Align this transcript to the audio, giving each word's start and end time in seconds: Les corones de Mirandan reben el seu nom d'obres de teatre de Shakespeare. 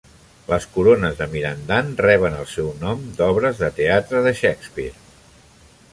Les 0.45 0.63
corones 0.77 1.19
de 1.19 1.27
Mirandan 1.33 1.91
reben 2.07 2.39
el 2.39 2.49
seu 2.53 2.71
nom 2.85 3.03
d'obres 3.19 3.61
de 3.65 3.73
teatre 3.81 4.27
de 4.29 4.37
Shakespeare. 4.41 4.99